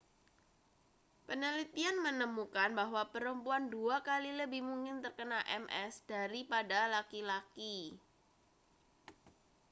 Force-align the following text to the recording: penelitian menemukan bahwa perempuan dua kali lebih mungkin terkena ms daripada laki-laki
penelitian 1.29 1.97
menemukan 2.05 2.69
bahwa 2.79 3.03
perempuan 3.13 3.63
dua 3.73 3.97
kali 4.09 4.31
lebih 4.41 4.61
mungkin 4.69 4.95
terkena 5.05 5.39
ms 5.63 5.93
daripada 6.13 6.79
laki-laki 6.93 7.77